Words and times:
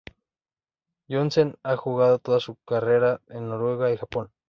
Johnsen 1.07 1.57
ha 1.61 1.77
jugado 1.77 2.17
toda 2.17 2.39
su 2.39 2.55
carrera 2.65 3.21
en 3.29 3.47
Noruega 3.49 3.91
y 3.93 3.97
Japón. 3.97 4.31